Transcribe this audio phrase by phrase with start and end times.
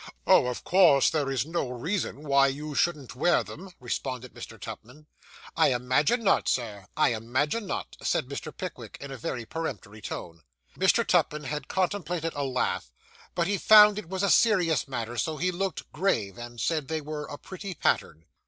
[0.25, 4.59] 'Oh, of course there is no reason why you shouldn't wear them,' responded Mr.
[4.59, 5.05] Tupman.
[5.55, 8.51] 'I imagine not, sir I imagine not,' said Mr.
[8.51, 10.41] Pickwick, in a very peremptory tone.
[10.75, 11.05] Mr.
[11.05, 12.91] Tupman had contemplated a laugh,
[13.35, 17.01] but he found it was a serious matter; so he looked grave, and said they
[17.01, 18.25] were a pretty pattern.